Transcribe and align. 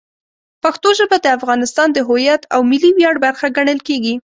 پښتو 0.63 0.89
ژبه 0.99 1.17
د 1.21 1.27
افغانستان 1.37 1.87
د 1.93 1.99
هویت 2.07 2.41
او 2.53 2.61
ملي 2.71 2.91
ویاړ 2.95 3.15
برخه 3.25 3.47
ګڼل 3.57 3.79
کېږي. 3.87 4.15